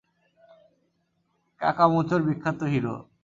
কাকামুচোর 1.61 2.21
বিখ্যাত 2.27 2.59
হিরো! 2.71 2.95